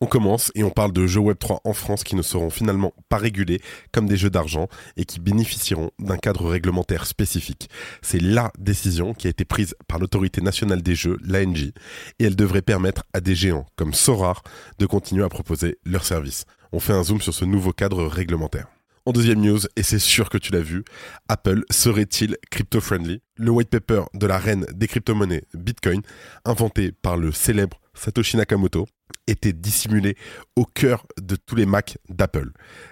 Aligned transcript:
On 0.00 0.06
commence 0.06 0.52
et 0.54 0.62
on 0.62 0.70
parle 0.70 0.92
de 0.92 1.08
jeux 1.08 1.20
Web3 1.20 1.58
en 1.64 1.72
France 1.72 2.04
qui 2.04 2.14
ne 2.14 2.22
seront 2.22 2.50
finalement 2.50 2.94
pas 3.08 3.16
régulés 3.16 3.60
comme 3.90 4.06
des 4.06 4.16
jeux 4.16 4.30
d'argent 4.30 4.68
et 4.96 5.04
qui 5.04 5.18
bénéficieront 5.18 5.90
d'un 5.98 6.18
cadre 6.18 6.48
réglementaire 6.48 7.04
spécifique. 7.04 7.68
C'est 8.00 8.20
la 8.20 8.52
décision 8.60 9.12
qui 9.12 9.26
a 9.26 9.30
été 9.30 9.44
prise 9.44 9.74
par 9.88 9.98
l'autorité 9.98 10.40
nationale 10.40 10.82
des 10.82 10.94
jeux, 10.94 11.16
l'ANJ, 11.24 11.72
et 12.20 12.24
elle 12.24 12.36
devrait 12.36 12.62
permettre 12.62 13.02
à 13.12 13.20
des 13.20 13.34
géants 13.34 13.66
comme 13.74 13.92
Sorar 13.92 14.44
de 14.78 14.86
continuer 14.86 15.24
à 15.24 15.28
proposer 15.28 15.78
leurs 15.84 16.04
services. 16.04 16.44
On 16.70 16.78
fait 16.78 16.92
un 16.92 17.02
zoom 17.02 17.20
sur 17.20 17.34
ce 17.34 17.44
nouveau 17.44 17.72
cadre 17.72 18.04
réglementaire. 18.04 18.68
En 19.04 19.12
deuxième 19.12 19.40
news, 19.40 19.60
et 19.74 19.82
c'est 19.82 19.98
sûr 19.98 20.28
que 20.28 20.38
tu 20.38 20.52
l'as 20.52 20.60
vu, 20.60 20.84
Apple 21.28 21.64
serait-il 21.70 22.36
crypto-friendly? 22.52 23.20
Le 23.36 23.50
white 23.50 23.70
paper 23.70 24.02
de 24.14 24.26
la 24.26 24.38
reine 24.38 24.66
des 24.74 24.86
crypto-monnaies, 24.86 25.44
Bitcoin, 25.54 26.02
inventé 26.44 26.92
par 26.92 27.16
le 27.16 27.32
célèbre 27.32 27.80
Satoshi 27.98 28.36
Nakamoto, 28.36 28.86
était 29.26 29.52
dissimulé 29.52 30.16
au 30.56 30.64
cœur 30.64 31.06
de 31.20 31.36
tous 31.36 31.54
les 31.54 31.66
Macs 31.66 31.98
d'Apple. 32.08 32.50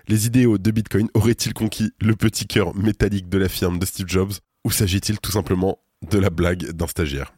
Les 0.08 0.26
idéaux 0.26 0.58
de 0.58 0.70
Bitcoin 0.70 1.08
auraient-ils 1.14 1.54
conquis 1.54 1.92
le 2.00 2.14
petit 2.14 2.46
cœur 2.46 2.74
métallique 2.74 3.28
de 3.28 3.38
la 3.38 3.48
firme 3.48 3.78
de 3.78 3.86
Steve 3.86 4.08
Jobs 4.08 4.32
ou 4.64 4.70
s'agit-il 4.70 5.18
tout 5.18 5.32
simplement 5.32 5.78
de 6.10 6.18
la 6.18 6.30
blague 6.30 6.70
d'un 6.72 6.86
stagiaire? 6.86 7.32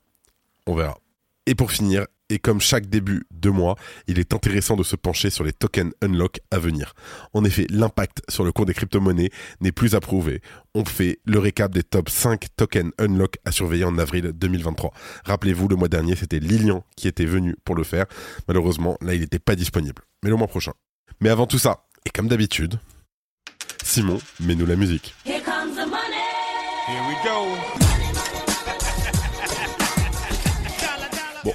On 0.66 0.74
verra. 0.74 0.98
Et 1.46 1.54
pour 1.54 1.70
finir, 1.70 2.06
et 2.30 2.38
comme 2.38 2.60
chaque 2.60 2.86
début 2.86 3.26
de 3.30 3.50
mois, 3.50 3.76
il 4.06 4.18
est 4.18 4.34
intéressant 4.34 4.76
de 4.76 4.82
se 4.82 4.96
pencher 4.96 5.30
sur 5.30 5.44
les 5.44 5.52
tokens 5.52 5.92
unlock 6.02 6.40
à 6.50 6.58
venir. 6.58 6.94
En 7.32 7.44
effet, 7.44 7.66
l'impact 7.70 8.22
sur 8.28 8.44
le 8.44 8.52
cours 8.52 8.66
des 8.66 8.74
crypto-monnaies 8.74 9.30
n'est 9.60 9.72
plus 9.72 9.94
approuvé. 9.94 10.42
On 10.74 10.84
fait 10.84 11.20
le 11.24 11.38
récap 11.38 11.72
des 11.72 11.82
top 11.82 12.08
5 12.08 12.46
tokens 12.56 12.92
unlock 12.98 13.36
à 13.44 13.52
surveiller 13.52 13.84
en 13.84 13.98
avril 13.98 14.32
2023. 14.34 14.92
Rappelez-vous, 15.24 15.68
le 15.68 15.76
mois 15.76 15.88
dernier, 15.88 16.16
c'était 16.16 16.38
Lilian 16.38 16.84
qui 16.96 17.08
était 17.08 17.24
venu 17.24 17.56
pour 17.64 17.74
le 17.74 17.84
faire. 17.84 18.06
Malheureusement, 18.46 18.96
là, 19.00 19.14
il 19.14 19.20
n'était 19.20 19.38
pas 19.38 19.56
disponible. 19.56 20.02
Mais 20.22 20.30
le 20.30 20.36
mois 20.36 20.48
prochain. 20.48 20.72
Mais 21.20 21.30
avant 21.30 21.46
tout 21.46 21.58
ça, 21.58 21.84
et 22.04 22.10
comme 22.10 22.28
d'habitude, 22.28 22.78
Simon, 23.82 24.18
mets-nous 24.40 24.66
la 24.66 24.76
musique. 24.76 25.14
Here 25.24 25.42
comes 25.42 25.74
the 25.74 25.88
money. 25.88 26.18
Here 26.86 27.02
we 27.08 27.16
go. 27.24 27.87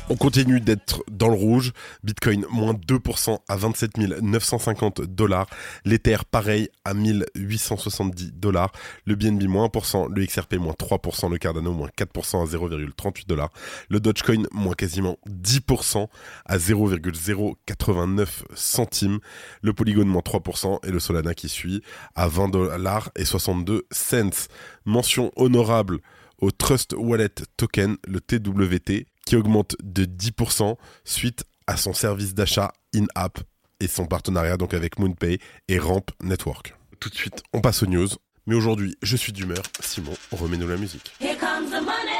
On 0.09 0.16
continue 0.16 0.59
d'être 0.59 1.03
dans 1.11 1.27
le 1.27 1.36
rouge. 1.36 1.72
Bitcoin 2.03 2.45
moins 2.49 2.73
2% 2.73 3.39
à 3.47 3.55
27 3.55 3.97
950 3.97 5.02
dollars. 5.02 5.47
L'Ether 5.85 6.17
pareil 6.30 6.69
à 6.85 6.94
1870 6.94 8.33
dollars. 8.33 8.72
Le 9.05 9.16
BNB 9.16 9.44
moins 9.44 9.67
1%. 9.67 10.13
Le 10.13 10.25
XRP 10.25 10.55
moins 10.55 10.73
3%. 10.73 11.31
Le 11.31 11.38
Cardano 11.38 11.73
moins 11.73 11.89
4% 11.97 12.41
à 12.41 12.45
0,38 12.45 13.27
dollars. 13.27 13.50
Le 13.89 14.00
Dogecoin 14.00 14.44
moins 14.52 14.73
quasiment 14.73 15.17
10% 15.30 16.07
à 16.45 16.57
0,089 16.57 18.44
centimes. 18.55 19.19
Le 19.61 19.73
Polygon 19.73 20.05
moins 20.05 20.22
3% 20.22 20.80
et 20.88 20.91
le 20.91 21.00
Solana 21.00 21.33
qui 21.33 21.50
suit 21.50 21.81
à 22.16 22.28
20 22.28 22.50
dollars 22.50 23.09
et 23.16 23.25
62 23.25 23.85
cents. 23.91 24.47
Mention 24.85 25.31
honorable 25.35 26.00
au 26.40 26.51
Trust 26.51 26.94
Wallet 26.97 27.29
Token, 27.56 27.96
le 28.06 28.19
TWT, 28.19 29.07
qui 29.25 29.35
augmente 29.35 29.75
de 29.84 30.06
10% 30.06 30.75
suite 31.03 31.45
à 31.67 31.78
son 31.78 31.94
service 31.94 32.34
d'achat 32.34 32.73
in-app 32.94 33.39
et 33.79 33.88
son 33.88 34.06
partenariat 34.06 34.57
donc 34.57 34.73
avec 34.73 35.00
MoonPay 35.00 35.39
et 35.67 35.79
Ramp 35.79 36.06
Network. 36.22 36.75
Tout 37.00 37.09
de 37.09 37.16
suite, 37.16 37.44
on 37.53 37.61
passe 37.61 37.84
aux 37.84 37.88
news. 37.88 38.09
Mais 38.45 38.56
aujourd'hui, 38.56 38.97
je 39.01 39.16
suis 39.16 39.31
d'humeur. 39.31 39.63
Simon, 39.79 40.13
remets-nous 40.31 40.67
la 40.67 40.75
musique. 40.75 41.13
Here 41.22 41.38
comes 41.38 41.69
the 41.69 41.81
money. 41.81 42.19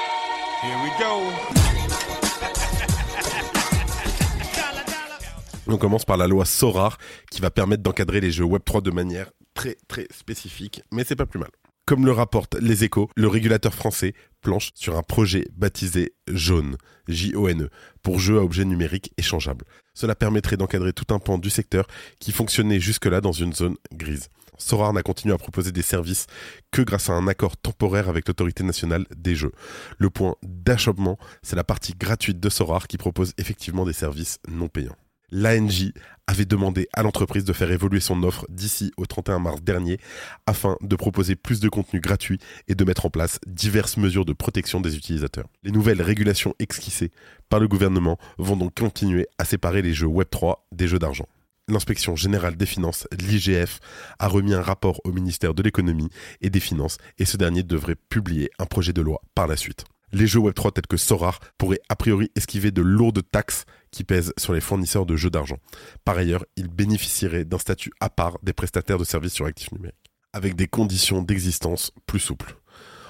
Here 0.64 0.78
we 0.81 0.91
go. 0.97 1.19
On 5.68 5.78
commence 5.78 6.03
par 6.06 6.18
la 6.18 6.28
loi 6.28 6.46
SORAR 6.46 6.97
qui 7.31 7.41
va 7.41 7.50
permettre 7.50 7.84
d'encadrer 7.84 8.20
les 8.20 8.31
jeux 8.31 8.44
Web3 8.46 8.81
de 8.81 8.91
manière 8.91 9.31
très 9.53 9.78
très 9.88 10.08
spécifique, 10.12 10.81
mais 10.91 11.03
c'est 11.03 11.16
pas 11.16 11.25
plus 11.25 11.40
mal. 11.40 11.50
Comme 11.86 12.06
le 12.06 12.14
rapportent 12.14 12.56
les 12.62 12.86
échos, 12.86 13.10
le 13.18 13.28
régulateur 13.28 13.74
français 13.74 14.14
planche 14.42 14.72
sur 14.74 14.98
un 14.98 15.04
projet 15.04 15.46
baptisé 15.54 16.14
Jaune, 16.32 16.78
J-O-N-E, 17.10 17.70
pour 18.02 18.20
jeux 18.20 18.40
à 18.40 18.42
objets 18.42 18.64
numériques 18.64 19.12
échangeables. 19.18 19.66
Cela 19.94 20.16
permettrait 20.16 20.56
d'encadrer 20.56 20.94
tout 20.94 21.14
un 21.14 21.20
pan 21.20 21.38
du 21.38 21.50
secteur 21.50 21.86
qui 22.20 22.32
fonctionnait 22.32 22.80
jusque-là 22.80 23.20
dans 23.20 23.34
une 23.34 23.54
zone 23.54 23.76
grise. 23.94 24.30
Sorar 24.58 24.94
n'a 24.94 25.04
continué 25.04 25.34
à 25.34 25.38
proposer 25.38 25.74
des 25.74 25.82
services 25.82 26.28
que 26.72 26.82
grâce 26.82 27.10
à 27.10 27.14
un 27.14 27.28
accord 27.28 27.58
temporaire 27.58 28.08
avec 28.08 28.30
l'autorité 28.30 28.64
nationale 28.64 29.06
des 29.14 29.36
jeux. 29.36 29.52
Le 29.98 30.10
point 30.10 30.36
d'achoppement, 30.42 31.18
c'est 31.42 31.58
la 31.58 31.66
partie 31.66 31.96
gratuite 32.00 32.40
de 32.40 32.50
Sorar 32.50 32.88
qui 32.88 32.98
propose 32.98 33.34
effectivement 33.38 33.86
des 33.86 33.94
services 33.94 34.38
non 34.48 34.70
payants. 34.70 34.96
L'ANJ 35.31 35.94
avait 36.28 36.45
demandé 36.45 36.88
à 36.94 37.03
l'entreprise 37.03 37.44
de 37.44 37.53
faire 37.53 37.72
évoluer 37.72 38.00
son 38.00 38.23
offre 38.23 38.45
d'ici 38.50 38.91
au 38.97 39.06
31 39.06 39.39
mars 39.39 39.61
dernier 39.61 39.97
afin 40.45 40.78
de 40.81 40.95
proposer 40.95 41.35
plus 41.35 41.59
de 41.59 41.69
contenu 41.69 42.00
gratuit 42.00 42.39
et 42.67 42.75
de 42.75 42.85
mettre 42.85 43.06
en 43.06 43.09
place 43.09 43.39
diverses 43.45 43.97
mesures 43.97 44.25
de 44.25 44.34
protection 44.34 44.79
des 44.79 44.95
utilisateurs. 44.95 45.47
Les 45.63 45.72
nouvelles 45.72 46.01
régulations 46.01 46.56
esquissées 46.59 47.11
par 47.50 47.59
le 47.59 47.67
gouvernement 47.67 48.17
vont 48.38 48.56
donc 48.56 48.79
continuer 48.79 49.28
à 49.38 49.45
séparer 49.45 49.81
les 49.81 49.94
jeux 49.94 50.07
Web3 50.07 50.56
des 50.72 50.88
jeux 50.88 51.00
d'argent. 51.00 51.28
L'inspection 51.69 52.16
générale 52.16 52.57
des 52.57 52.66
finances, 52.66 53.07
l'IGF, 53.17 53.79
a 54.19 54.28
remis 54.28 54.53
un 54.53 54.61
rapport 54.61 55.00
au 55.05 55.13
ministère 55.13 55.53
de 55.53 55.63
l'économie 55.63 56.09
et 56.41 56.50
des 56.50 56.59
finances 56.59 56.97
et 57.17 57.25
ce 57.25 57.38
dernier 57.38 57.63
devrait 57.63 57.95
publier 57.95 58.50
un 58.59 58.66
projet 58.66 58.91
de 58.91 59.01
loi 59.01 59.22
par 59.34 59.47
la 59.47 59.55
suite. 59.55 59.85
Les 60.13 60.28
jeux 60.28 60.40
Web3 60.40 60.74
tels 60.74 60.85
que 60.85 60.96
Sorar 60.96 61.40
pourraient 61.57 61.81
a 61.90 61.96
priori 61.96 62.31
esquiver 62.35 62.69
de 62.69 62.84
lourdes 62.84 63.24
taxes 63.31 63.66
qui 63.90 64.03
pèsent 64.03 64.31
sur 64.38 64.53
les 64.53 64.62
fournisseurs 64.62 65.07
de 65.07 65.16
jeux 65.16 65.31
d'argent. 65.31 65.57
Par 66.06 66.16
ailleurs, 66.18 66.46
ils 66.56 66.68
bénéficieraient 66.68 67.46
d'un 67.46 67.57
statut 67.57 67.91
à 68.00 68.12
part 68.12 68.38
des 68.44 68.53
prestataires 68.53 69.00
de 69.00 69.06
services 69.06 69.34
sur 69.34 69.47
actifs 69.47 69.72
numériques, 69.72 70.12
avec 70.31 70.56
des 70.56 70.68
conditions 70.68 71.23
d'existence 71.23 71.91
plus 72.06 72.19
souples. 72.19 72.56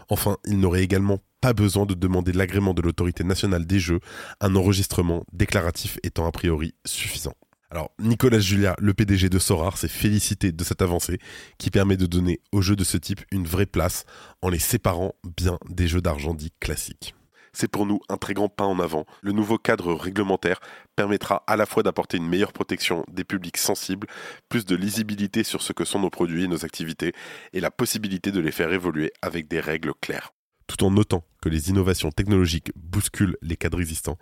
Enfin, 0.08 0.38
ils 0.46 0.58
n'auraient 0.58 0.84
également 0.84 1.20
pas 1.42 1.52
besoin 1.52 1.86
de 1.86 1.94
demander 1.94 2.32
l'agrément 2.32 2.74
de 2.74 2.82
l'autorité 2.82 3.26
nationale 3.26 3.66
des 3.66 3.80
jeux, 3.80 4.00
un 4.40 4.56
enregistrement 4.56 5.26
déclaratif 5.34 6.00
étant 6.04 6.26
a 6.26 6.32
priori 6.32 6.74
suffisant. 6.86 7.34
Alors, 7.74 7.90
Nicolas 7.98 8.38
Julia, 8.38 8.76
le 8.78 8.94
PDG 8.94 9.30
de 9.30 9.40
Sorar, 9.40 9.80
s'est 9.80 9.88
félicité 9.88 10.52
de 10.52 10.64
cette 10.64 10.84
avancée 10.84 11.18
qui 11.58 11.72
permet 11.72 11.98
de 11.98 12.06
donner 12.06 12.40
aux 12.52 12.62
jeux 12.62 12.76
de 12.76 12.84
ce 12.84 12.98
type 12.98 13.22
une 13.32 13.48
vraie 13.48 13.66
place 13.66 14.06
en 14.44 14.50
les 14.50 14.60
séparant 14.60 15.16
bien 15.24 15.58
des 15.72 15.88
jeux 15.88 16.00
d'argent 16.00 16.36
dits 16.36 16.54
classiques. 16.60 17.16
C'est 17.52 17.68
pour 17.68 17.88
nous 17.88 18.00
un 18.10 18.18
très 18.18 18.36
grand 18.36 18.48
pas 18.48 18.66
en 18.66 18.78
avant. 18.78 19.08
Le 19.24 19.32
nouveau 19.32 19.58
cadre 19.58 19.92
réglementaire 19.96 20.60
permettra 20.96 21.44
à 21.48 21.56
la 21.56 21.66
fois 21.66 21.82
d'apporter 21.82 22.18
une 22.18 22.30
meilleure 22.30 22.54
protection 22.54 23.06
des 23.12 23.24
publics 23.24 23.58
sensibles, 23.58 24.06
plus 24.50 24.66
de 24.66 24.76
lisibilité 24.76 25.44
sur 25.44 25.64
ce 25.64 25.74
que 25.74 25.84
sont 25.84 26.00
nos 26.00 26.12
produits 26.12 26.44
et 26.44 26.48
nos 26.48 26.66
activités, 26.66 27.14
et 27.54 27.60
la 27.60 27.72
possibilité 27.72 28.32
de 28.32 28.40
les 28.40 28.52
faire 28.52 28.72
évoluer 28.72 29.12
avec 29.24 29.48
des 29.48 29.60
règles 29.60 29.96
claires 30.00 30.32
tout 30.68 30.84
en 30.84 30.92
notant 30.92 31.26
que 31.42 31.50
les 31.50 31.70
innovations 31.70 32.12
technologiques 32.12 32.72
bousculent 32.76 33.38
les 33.42 33.58
cadres 33.58 33.82
existants, 33.82 34.18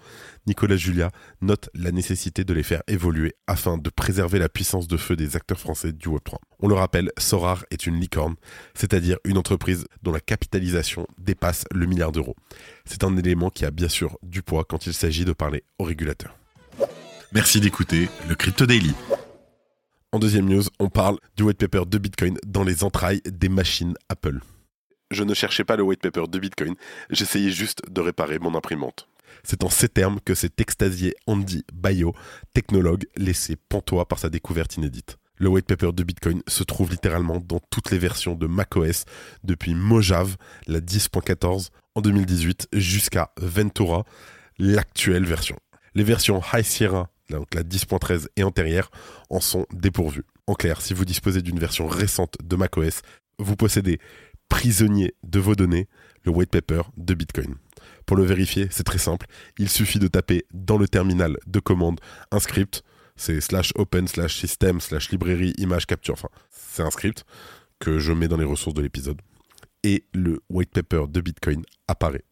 Nicolas 0.47 0.75
Julia 0.75 1.12
note 1.41 1.69
la 1.74 1.91
nécessité 1.91 2.44
de 2.44 2.53
les 2.53 2.63
faire 2.63 2.82
évoluer 2.88 3.35
afin 3.47 3.78
de 3.78 3.90
préserver 3.90 4.40
la 4.40 4.49
puissance 4.49 4.88
de 4.88 4.97
feu 4.97 5.16
des 5.16 5.35
acteurs 5.35 5.59
français 5.59 5.91
du 5.91 6.09
Web3. 6.09 6.38
On 6.59 6.67
le 6.67 6.76
rappelle, 6.76 7.11
Sorar 7.17 7.64
est 7.72 7.85
une 7.85 7.99
licorne, 7.99 8.35
c'est-à-dire 8.73 9.17
une 9.23 9.38
entreprise 9.38 9.85
dont 10.02 10.11
la 10.11 10.20
capitalisation 10.20 11.05
dépasse 11.17 11.66
le 11.72 11.85
milliard 11.85 12.11
d'euros. 12.11 12.35
C'est 12.85 13.03
un 13.03 13.16
élément 13.17 13.49
qui 13.49 13.66
a 13.66 13.72
bien 13.72 13.90
sûr 13.90 14.17
du 14.23 14.41
poids 14.41 14.64
quand 14.64 14.87
il 14.87 14.94
s'agit 14.94 15.26
de 15.26 15.34
parler 15.34 15.64
aux 15.78 15.84
régulateurs. 15.84 16.35
Merci 17.34 17.61
d'écouter 17.61 18.09
le 18.28 18.35
Crypto 18.35 18.66
Daily. 18.66 18.94
En 20.11 20.20
deuxième 20.20 20.49
news, 20.49 20.64
on 20.79 20.90
parle 20.90 21.17
du 21.37 21.44
white 21.44 21.58
paper 21.58 21.85
de 21.87 21.97
Bitcoin 21.97 22.37
dans 22.46 22.64
les 22.64 22.84
entrailles 22.84 23.22
des 23.26 23.47
machines 23.47 23.94
Apple 24.09 24.41
je 25.11 25.23
ne 25.23 25.34
cherchais 25.34 25.63
pas 25.63 25.75
le 25.75 25.84
white 25.84 26.02
paper 26.02 26.23
de 26.28 26.40
Bitcoin, 26.40 26.75
j'essayais 27.09 27.52
juste 27.52 27.81
de 27.90 28.02
réparer 28.02 28.40
mon 28.40 28.55
imprimante. 28.55 29.08
C'est 29.43 29.63
en 29.63 29.69
ces 29.69 29.90
termes 29.90 30.19
que 30.19 30.35
s'est 30.35 30.53
extasié 30.58 31.13
Andy 31.28 31.63
Bayo, 31.73 32.13
technologue 32.53 33.05
laissé 33.16 33.55
pantois 33.55 34.08
par 34.08 34.19
sa 34.19 34.29
découverte 34.29 34.78
inédite. 34.78 35.17
Le 35.37 35.49
white 35.49 35.66
paper 35.66 35.91
de 35.93 36.03
Bitcoin 36.03 36.43
se 36.47 36.63
trouve 36.63 36.91
littéralement 36.91 37.40
dans 37.40 37.59
toutes 37.72 37.90
les 37.90 37.97
versions 37.97 38.35
de 38.35 38.46
macOS 38.46 39.05
depuis 39.43 39.73
Mojave, 39.73 40.37
la 40.67 40.79
10.14 40.79 41.69
en 41.96 42.02
2018, 42.02 42.67
jusqu'à 42.73 43.31
Ventura, 43.37 44.05
l'actuelle 44.59 45.25
version. 45.25 45.58
Les 45.96 46.03
versions 46.03 46.41
High 46.53 46.63
Sierra, 46.63 47.09
donc 47.29 47.55
la 47.55 47.63
10.13 47.63 48.28
et 48.35 48.43
antérieure, 48.43 48.91
en 49.29 49.40
sont 49.40 49.66
dépourvues. 49.73 50.25
En 50.46 50.53
clair, 50.53 50.79
si 50.81 50.93
vous 50.93 51.05
disposez 51.05 51.41
d'une 51.41 51.59
version 51.59 51.87
récente 51.87 52.37
de 52.43 52.55
macOS, 52.55 53.02
vous 53.40 53.55
possédez 53.55 53.99
prisonnier 54.52 55.16
de 55.24 55.40
vos 55.40 55.56
données 55.56 55.88
le 56.24 56.32
white 56.32 56.52
paper 56.52 56.82
de 56.98 57.14
Bitcoin. 57.14 57.56
Pour 58.06 58.18
le 58.18 58.24
vérifier, 58.24 58.68
c'est 58.70 58.84
très 58.84 58.98
simple. 58.98 59.26
Il 59.58 59.70
suffit 59.70 59.98
de 59.98 60.08
taper 60.08 60.46
dans 60.53 60.78
le 60.78 60.88
terminal 60.88 61.38
de 61.48 61.59
commande 61.59 62.00
un 62.32 62.40
script. 62.40 62.84
C'est 63.16 63.40
slash 63.40 63.72
open 63.76 64.08
slash 64.08 64.38
system 64.38 64.82
slash 64.82 65.09
librairie 65.09 65.53
image 65.58 65.88
capture. 65.88 66.14
Enfin, 66.14 66.28
c'est 66.50 66.84
un 66.84 66.92
script 66.92 67.24
que 67.80 67.98
je 67.98 68.12
mets 68.12 68.28
dans 68.28 68.38
les 68.38 68.46
ressources 68.46 68.76
de 68.76 68.82
l'épisode. 68.82 69.22
Et 69.84 70.03
le 70.14 70.42
white 70.50 70.72
paper 70.72 71.06
de 71.08 71.22
Bitcoin 71.22 71.64
apparaît. 71.88 72.26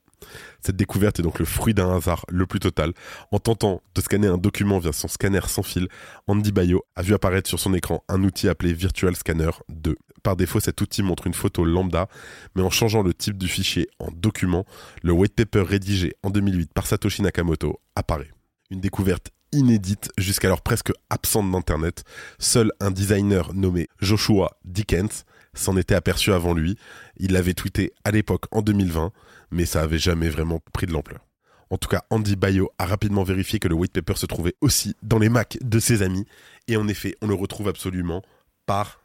Cette 0.59 0.75
découverte 0.75 1.19
est 1.19 1.23
donc 1.23 1.39
le 1.39 1.45
fruit 1.45 1.73
d'un 1.73 1.95
hasard 1.95 2.25
le 2.27 2.45
plus 2.45 2.59
total. 2.59 2.91
En 3.31 3.39
tentant 3.39 3.81
de 3.95 4.01
scanner 4.01 4.27
un 4.27 4.37
document 4.37 4.79
via 4.79 4.91
son 4.91 5.07
scanner 5.07 5.47
sans 5.47 5.63
fil, 5.63 5.87
Andy 6.27 6.51
Bayo 6.51 6.83
a 6.97 7.01
vu 7.01 7.13
apparaître 7.13 7.47
sur 7.47 7.59
son 7.59 7.73
écran 7.73 8.03
un 8.09 8.23
outil 8.23 8.49
appelé 8.49 8.73
Virtual 8.73 9.15
Scanner 9.15 9.51
2. 9.69 9.95
Par 10.23 10.35
défaut, 10.35 10.59
cet 10.59 10.81
outil 10.81 11.03
montre 11.03 11.27
une 11.27 11.33
photo 11.33 11.65
lambda, 11.65 12.07
mais 12.55 12.61
en 12.61 12.69
changeant 12.69 13.03
le 13.03 13.13
type 13.13 13.37
du 13.37 13.47
fichier 13.47 13.87
en 13.99 14.11
document, 14.11 14.65
le 15.03 15.13
white 15.13 15.35
paper 15.35 15.61
rédigé 15.61 16.13
en 16.23 16.29
2008 16.29 16.73
par 16.73 16.87
Satoshi 16.87 17.21
Nakamoto 17.21 17.79
apparaît. 17.95 18.31
Une 18.69 18.81
découverte 18.81 19.31
inédite, 19.51 20.11
jusqu'alors 20.17 20.61
presque 20.61 20.91
absente 21.09 21.51
d'Internet. 21.51 22.03
Seul 22.37 22.71
un 22.79 22.91
designer 22.91 23.53
nommé 23.53 23.87
Joshua 23.99 24.57
Dickens 24.65 25.25
s'en 25.53 25.77
était 25.77 25.95
aperçu 25.95 26.31
avant 26.31 26.53
lui. 26.53 26.77
Il 27.17 27.33
l'avait 27.33 27.53
tweeté 27.53 27.93
à 28.03 28.11
l'époque 28.11 28.45
en 28.51 28.61
2020, 28.61 29.11
mais 29.51 29.65
ça 29.65 29.81
avait 29.81 29.97
jamais 29.97 30.29
vraiment 30.29 30.59
pris 30.73 30.85
de 30.85 30.93
l'ampleur. 30.93 31.25
En 31.71 31.77
tout 31.77 31.89
cas, 31.89 32.03
Andy 32.09 32.35
Bayo 32.35 32.71
a 32.79 32.85
rapidement 32.85 33.23
vérifié 33.23 33.59
que 33.59 33.67
le 33.67 33.75
white 33.75 33.93
paper 33.93 34.15
se 34.15 34.25
trouvait 34.25 34.55
aussi 34.61 34.95
dans 35.03 35.19
les 35.19 35.29
Macs 35.29 35.57
de 35.61 35.79
ses 35.79 36.01
amis, 36.01 36.25
et 36.67 36.77
en 36.77 36.87
effet, 36.87 37.15
on 37.21 37.27
le 37.27 37.35
retrouve 37.35 37.67
absolument 37.67 38.23
partout. 38.65 38.98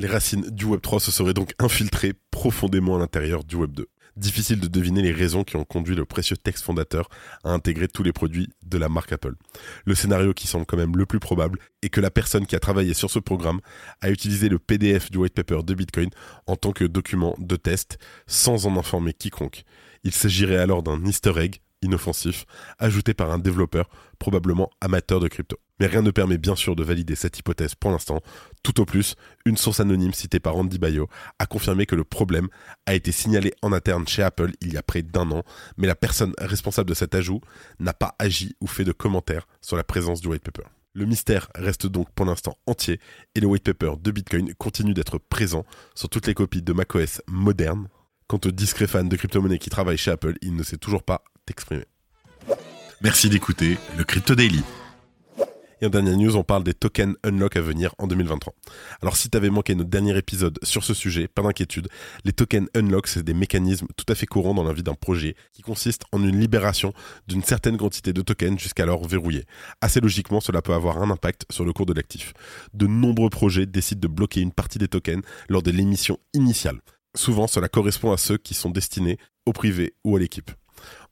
Les 0.00 0.06
racines 0.06 0.48
du 0.48 0.64
Web 0.64 0.80
3 0.80 0.98
se 0.98 1.10
seraient 1.10 1.34
donc 1.34 1.52
infiltrées 1.58 2.14
profondément 2.30 2.96
à 2.96 2.98
l'intérieur 2.98 3.44
du 3.44 3.56
Web 3.56 3.72
2. 3.72 3.86
Difficile 4.16 4.58
de 4.58 4.66
deviner 4.66 5.02
les 5.02 5.12
raisons 5.12 5.44
qui 5.44 5.56
ont 5.56 5.64
conduit 5.64 5.94
le 5.94 6.06
précieux 6.06 6.38
texte 6.38 6.64
fondateur 6.64 7.10
à 7.44 7.50
intégrer 7.50 7.86
tous 7.86 8.02
les 8.02 8.14
produits 8.14 8.48
de 8.62 8.78
la 8.78 8.88
marque 8.88 9.12
Apple. 9.12 9.34
Le 9.84 9.94
scénario 9.94 10.32
qui 10.32 10.46
semble 10.46 10.64
quand 10.64 10.78
même 10.78 10.96
le 10.96 11.04
plus 11.04 11.20
probable 11.20 11.58
est 11.82 11.90
que 11.90 12.00
la 12.00 12.10
personne 12.10 12.46
qui 12.46 12.56
a 12.56 12.60
travaillé 12.60 12.94
sur 12.94 13.10
ce 13.10 13.18
programme 13.18 13.60
a 14.00 14.08
utilisé 14.08 14.48
le 14.48 14.58
PDF 14.58 15.10
du 15.10 15.18
white 15.18 15.34
paper 15.34 15.62
de 15.64 15.74
Bitcoin 15.74 16.08
en 16.46 16.56
tant 16.56 16.72
que 16.72 16.84
document 16.84 17.34
de 17.38 17.56
test 17.56 17.98
sans 18.26 18.66
en 18.66 18.78
informer 18.78 19.12
quiconque. 19.12 19.64
Il 20.02 20.14
s'agirait 20.14 20.56
alors 20.56 20.82
d'un 20.82 21.04
easter 21.04 21.34
egg 21.36 21.60
inoffensif 21.82 22.46
ajouté 22.78 23.14
par 23.14 23.30
un 23.30 23.38
développeur 23.38 23.88
probablement 24.18 24.70
amateur 24.80 25.20
de 25.20 25.28
crypto. 25.28 25.58
Mais 25.78 25.86
rien 25.86 26.02
ne 26.02 26.10
permet 26.10 26.36
bien 26.36 26.56
sûr 26.56 26.76
de 26.76 26.84
valider 26.84 27.14
cette 27.14 27.38
hypothèse 27.38 27.74
pour 27.74 27.90
l'instant. 27.90 28.20
Tout 28.62 28.80
au 28.80 28.84
plus, 28.84 29.16
une 29.46 29.56
source 29.56 29.80
anonyme 29.80 30.12
citée 30.12 30.38
par 30.38 30.56
Andy 30.56 30.78
Bayo 30.78 31.08
a 31.38 31.46
confirmé 31.46 31.86
que 31.86 31.96
le 31.96 32.04
problème 32.04 32.48
a 32.84 32.94
été 32.94 33.12
signalé 33.12 33.54
en 33.62 33.72
interne 33.72 34.06
chez 34.06 34.22
Apple 34.22 34.52
il 34.60 34.74
y 34.74 34.76
a 34.76 34.82
près 34.82 35.02
d'un 35.02 35.30
an, 35.30 35.42
mais 35.78 35.86
la 35.86 35.94
personne 35.94 36.34
responsable 36.38 36.90
de 36.90 36.94
cet 36.94 37.14
ajout 37.14 37.40
n'a 37.78 37.94
pas 37.94 38.14
agi 38.18 38.54
ou 38.60 38.66
fait 38.66 38.84
de 38.84 38.92
commentaires 38.92 39.48
sur 39.62 39.76
la 39.76 39.84
présence 39.84 40.20
du 40.20 40.28
white 40.28 40.44
paper. 40.44 40.68
Le 40.92 41.06
mystère 41.06 41.48
reste 41.54 41.86
donc 41.86 42.10
pour 42.10 42.26
l'instant 42.26 42.58
entier 42.66 43.00
et 43.34 43.40
le 43.40 43.46
white 43.46 43.64
paper 43.64 43.92
de 44.02 44.10
Bitcoin 44.10 44.52
continue 44.54 44.92
d'être 44.92 45.18
présent 45.18 45.64
sur 45.94 46.08
toutes 46.08 46.26
les 46.26 46.34
copies 46.34 46.62
de 46.62 46.72
macOS 46.72 47.22
modernes. 47.28 47.88
Quant 48.26 48.40
aux 48.44 48.50
discrets 48.50 48.86
fans 48.86 49.04
de 49.04 49.16
crypto-monnaie 49.16 49.58
qui 49.58 49.70
travaillent 49.70 49.96
chez 49.96 50.10
Apple, 50.10 50.34
il 50.42 50.54
ne 50.54 50.62
s'est 50.62 50.76
toujours 50.76 51.02
pas 51.02 51.24
Merci 53.02 53.28
d'écouter 53.30 53.78
le 53.96 54.04
Crypto 54.04 54.34
Daily. 54.34 54.62
Et 55.80 55.86
en 55.86 55.88
dernière 55.88 56.16
news, 56.18 56.36
on 56.36 56.42
parle 56.42 56.62
des 56.62 56.74
tokens 56.74 57.16
unlock 57.24 57.56
à 57.56 57.62
venir 57.62 57.94
en 57.96 58.06
2023. 58.06 58.52
Alors 59.00 59.16
si 59.16 59.30
t'avais 59.30 59.48
manqué 59.48 59.74
notre 59.74 59.88
dernier 59.88 60.16
épisode 60.18 60.58
sur 60.62 60.84
ce 60.84 60.92
sujet, 60.92 61.26
pas 61.26 61.40
d'inquiétude, 61.40 61.88
les 62.24 62.32
tokens 62.32 62.68
unlock, 62.76 63.06
c'est 63.06 63.22
des 63.22 63.32
mécanismes 63.32 63.86
tout 63.96 64.04
à 64.10 64.14
fait 64.14 64.26
courants 64.26 64.52
dans 64.52 64.62
la 64.62 64.74
vie 64.74 64.82
d'un 64.82 64.94
projet 64.94 65.36
qui 65.52 65.62
consistent 65.62 66.04
en 66.12 66.22
une 66.22 66.38
libération 66.38 66.92
d'une 67.26 67.42
certaine 67.42 67.78
quantité 67.78 68.12
de 68.12 68.20
tokens 68.20 68.60
jusqu'alors 68.60 69.08
verrouillés. 69.08 69.46
Assez 69.80 70.00
logiquement, 70.00 70.40
cela 70.40 70.60
peut 70.60 70.74
avoir 70.74 71.02
un 71.02 71.10
impact 71.10 71.46
sur 71.50 71.64
le 71.64 71.72
cours 71.72 71.86
de 71.86 71.94
l'actif. 71.94 72.34
De 72.74 72.86
nombreux 72.86 73.30
projets 73.30 73.64
décident 73.64 74.00
de 74.00 74.08
bloquer 74.08 74.42
une 74.42 74.52
partie 74.52 74.78
des 74.78 74.88
tokens 74.88 75.22
lors 75.48 75.62
de 75.62 75.70
l'émission 75.70 76.18
initiale. 76.34 76.80
Souvent, 77.16 77.46
cela 77.46 77.68
correspond 77.68 78.12
à 78.12 78.18
ceux 78.18 78.36
qui 78.36 78.52
sont 78.52 78.70
destinés 78.70 79.16
au 79.46 79.52
privé 79.52 79.94
ou 80.04 80.14
à 80.16 80.20
l'équipe. 80.20 80.50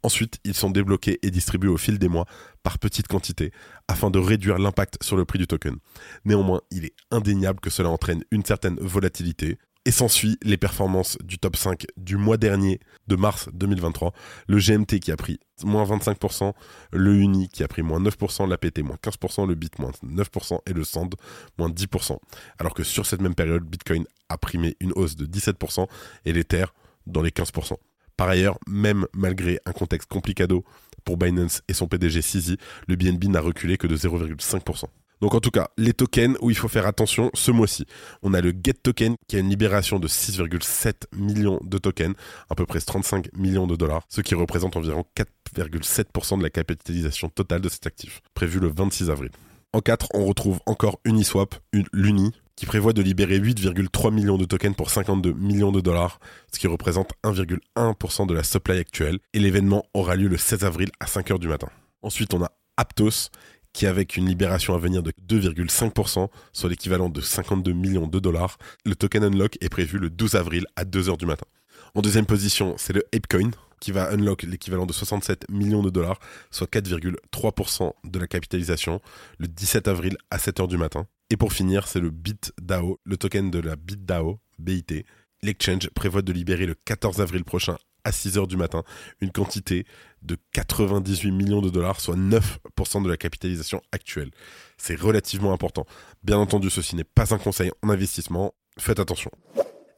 Ensuite, 0.03 0.39
ils 0.45 0.55
sont 0.55 0.71
débloqués 0.71 1.19
et 1.23 1.31
distribués 1.31 1.71
au 1.71 1.77
fil 1.77 1.99
des 1.99 2.09
mois 2.09 2.27
par 2.63 2.79
petites 2.79 3.09
quantités 3.09 3.53
afin 3.89 4.11
de 4.11 4.19
réduire 4.19 4.59
l'impact 4.59 5.03
sur 5.03 5.17
le 5.17 5.25
prix 5.25 5.39
du 5.39 5.47
token. 5.47 5.77
Néanmoins, 6.25 6.61
il 6.71 6.85
est 6.85 6.95
indéniable 7.11 7.61
que 7.61 7.71
cela 7.71 7.89
entraîne 7.89 8.23
une 8.31 8.45
certaine 8.45 8.77
volatilité. 8.81 9.59
Et 9.85 9.91
s'ensuit 9.91 10.37
les 10.43 10.59
performances 10.59 11.17
du 11.25 11.39
top 11.39 11.57
5 11.57 11.87
du 11.97 12.19
mois 12.19 12.37
dernier 12.37 12.79
de 13.07 13.17
mars 13.17 13.49
2023. 13.55 14.13
Le 14.47 14.59
GMT 14.59 15.01
qui 15.01 15.11
a 15.11 15.17
pris 15.17 15.41
moins 15.65 15.85
25%, 15.85 16.53
le 16.93 17.15
Uni 17.15 17.49
qui 17.49 17.63
a 17.63 17.69
pris 17.69 17.81
moins 17.81 17.99
9%, 17.99 18.47
l'APT 18.47 18.81
moins 18.81 18.99
15%, 19.03 19.47
le 19.47 19.55
Bit 19.55 19.79
moins 19.79 19.93
9% 20.05 20.59
et 20.67 20.75
le 20.75 20.85
Sand 20.85 21.15
moins 21.57 21.71
10%. 21.71 22.19
Alors 22.59 22.75
que 22.75 22.83
sur 22.83 23.07
cette 23.07 23.23
même 23.23 23.35
période, 23.35 23.65
Bitcoin 23.65 24.05
a 24.29 24.37
primé 24.37 24.77
une 24.81 24.93
hausse 24.93 25.17
de 25.17 25.25
17% 25.25 25.87
et 26.27 26.33
l'Ether 26.35 26.67
dans 27.07 27.23
les 27.23 27.31
15%. 27.31 27.79
Par 28.19 28.29
ailleurs, 28.29 28.59
même 28.67 29.07
malgré 29.15 29.61
un 29.65 29.73
contexte 29.73 30.11
complicado 30.11 30.65
pour 31.05 31.17
Binance 31.17 31.63
et 31.69 31.73
son 31.73 31.87
PDG 31.87 32.21
CZ, 32.21 32.57
le 32.89 32.97
BNB 32.97 33.27
n'a 33.27 33.41
reculé 33.41 33.79
que 33.79 33.87
de 33.87 33.97
0,5%. 33.97 34.87
Donc 35.21 35.35
en 35.35 35.41
tout 35.41 35.53
cas, 35.53 35.69
les 35.79 35.93
tokens 35.93 36.37
où 36.41 36.51
il 36.51 36.57
faut 36.57 36.67
faire 36.67 36.87
attention 36.87 37.31
ce 37.35 37.53
mois-ci. 37.53 37.87
On 38.23 38.35
a 38.35 38.41
le 38.41 38.51
Get 38.51 38.75
Token 38.75 39.15
qui 39.29 39.37
a 39.37 39.39
une 39.39 39.49
libération 39.49 40.01
de 40.01 40.09
6,7 40.09 40.95
millions 41.17 41.61
de 41.63 41.79
tokens, 41.79 42.15
à 42.51 42.57
peu 42.57 42.67
près 42.67 42.81
35 42.81 43.37
millions 43.37 43.69
de 43.69 43.77
dollars, 43.77 44.03
ce 44.09 44.21
qui 44.21 44.35
représente 44.35 44.77
environ 44.77 45.05
4,7% 45.17 46.39
de 46.39 46.43
la 46.43 46.51
capitalisation 46.51 47.29
totale 47.29 47.61
de 47.61 47.69
cet 47.69 47.87
actif, 47.87 48.21
prévu 48.35 48.59
le 48.59 48.69
26 48.69 49.11
avril. 49.11 49.31
En 49.73 49.81
4, 49.81 50.09
on 50.15 50.25
retrouve 50.25 50.59
encore 50.67 50.99
Uniswap, 51.05 51.55
l'Uni, 51.93 52.33
qui 52.59 52.67
prévoit 52.67 52.93
de 52.93 53.03
libérer 53.03 53.39
8,3 53.39 54.13
millions 54.13 54.37
de 54.37 54.45
tokens 54.45 54.75
pour 54.75 54.91
52 54.91 55.33
millions 55.33 55.71
de 55.71 55.81
dollars, 55.81 56.19
ce 56.53 56.59
qui 56.59 56.67
représente 56.67 57.13
1,1% 57.23 58.27
de 58.27 58.35
la 58.35 58.43
supply 58.43 58.79
actuelle, 58.79 59.21
et 59.33 59.39
l'événement 59.39 59.85
aura 59.95 60.17
lieu 60.17 60.27
le 60.27 60.37
16 60.37 60.65
avril 60.65 60.91
à 60.99 61.05
5h 61.05 61.39
du 61.39 61.47
matin. 61.47 61.69
Ensuite, 62.03 62.35
on 62.35 62.43
a 62.43 62.51
Aptos, 62.77 63.31
qui 63.73 63.87
avec 63.87 64.17
une 64.17 64.27
libération 64.27 64.75
à 64.75 64.79
venir 64.79 65.05
de 65.05 65.13
2,5%, 65.29 66.31
soit 66.53 66.69
l'équivalent 66.69 67.09
de 67.09 67.21
52 67.21 67.71
millions 67.71 68.09
de 68.09 68.19
dollars, 68.19 68.59
le 68.85 68.97
token 68.97 69.23
unlock 69.23 69.57
est 69.61 69.69
prévu 69.69 69.99
le 70.01 70.11
12 70.11 70.35
avril 70.35 70.67
à 70.75 70.85
2h 70.85 71.17
du 71.17 71.27
matin. 71.27 71.47
En 71.95 72.03
deuxième 72.03 72.27
position, 72.27 72.75
c'est 72.77 72.93
le 72.93 73.05
Apecoin, 73.15 73.53
qui 73.79 73.93
va 73.93 74.11
unlock 74.11 74.43
l'équivalent 74.43 74.85
de 74.85 74.93
67 74.93 75.49
millions 75.49 75.85
de 75.85 75.91
dollars, 75.91 76.19
soit 76.51 76.69
4,3% 76.69 77.93
de 78.03 78.19
la 78.19 78.27
capitalisation, 78.27 79.01
le 79.39 79.47
17 79.47 79.87
avril 79.87 80.17
à 80.33 80.39
7h 80.39 80.67
du 80.67 80.77
matin. 80.77 81.07
Et 81.31 81.37
pour 81.37 81.53
finir, 81.53 81.87
c'est 81.87 82.01
le 82.01 82.11
BitDAO, 82.11 83.01
le 83.05 83.17
token 83.17 83.51
de 83.51 83.59
la 83.59 83.77
BitDAO, 83.77 84.41
BIT. 84.59 85.05
L'exchange 85.43 85.91
prévoit 85.91 86.23
de 86.23 86.33
libérer 86.33 86.67
le 86.67 86.75
14 86.75 87.21
avril 87.21 87.45
prochain 87.45 87.77
à 88.05 88.11
6h 88.11 88.47
du 88.47 88.57
matin 88.57 88.83
une 89.21 89.31
quantité 89.31 89.85
de 90.23 90.37
98 90.53 91.31
millions 91.31 91.61
de 91.61 91.69
dollars, 91.69 92.01
soit 92.01 92.17
9% 92.17 93.03
de 93.03 93.09
la 93.09 93.17
capitalisation 93.17 93.83
actuelle. 93.93 94.31
C'est 94.79 94.99
relativement 94.99 95.53
important. 95.53 95.85
Bien 96.23 96.39
entendu, 96.39 96.71
ceci 96.71 96.97
n'est 96.97 97.05
pas 97.05 97.35
un 97.35 97.39
conseil 97.39 97.71
en 97.83 97.91
investissement. 97.91 98.55
Faites 98.79 98.99
attention. 98.99 99.31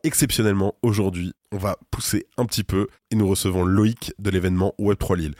Exceptionnellement, 0.03 0.75
aujourd'hui, 0.83 1.35
on 1.53 1.59
va 1.59 1.77
pousser 1.91 2.27
un 2.39 2.47
petit 2.47 2.65
peu 2.65 2.89
et 3.11 3.17
nous 3.17 3.29
recevons 3.29 3.65
Loïc 3.65 4.15
de 4.19 4.31
l'événement 4.31 4.75
Web3 4.79 5.17
Lille. 5.17 5.35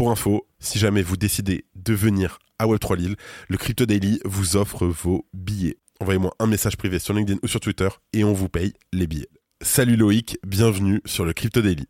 Pour 0.00 0.10
info, 0.10 0.46
si 0.60 0.78
jamais 0.78 1.02
vous 1.02 1.18
décidez 1.18 1.66
de 1.74 1.92
venir 1.92 2.38
à 2.58 2.66
Web3 2.66 2.96
Lille, 2.96 3.16
le 3.50 3.58
Crypto 3.58 3.84
Daily 3.84 4.18
vous 4.24 4.56
offre 4.56 4.86
vos 4.86 5.26
billets. 5.34 5.76
Envoyez-moi 6.00 6.34
un 6.38 6.46
message 6.46 6.78
privé 6.78 6.98
sur 6.98 7.12
LinkedIn 7.12 7.38
ou 7.42 7.46
sur 7.46 7.60
Twitter 7.60 7.90
et 8.14 8.24
on 8.24 8.32
vous 8.32 8.48
paye 8.48 8.72
les 8.94 9.06
billets. 9.06 9.28
Salut 9.60 9.96
Loïc, 9.96 10.38
bienvenue 10.42 11.02
sur 11.04 11.26
le 11.26 11.34
Crypto 11.34 11.60
Daily. 11.60 11.84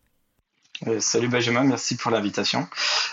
Euh, 0.87 1.01
salut 1.01 1.29
Benjamin, 1.29 1.65
merci 1.65 1.97
pour 1.97 2.11
l'invitation. 2.11 2.69